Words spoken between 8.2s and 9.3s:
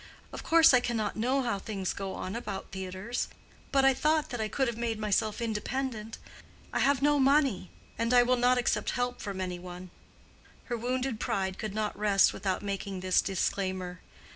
will not accept help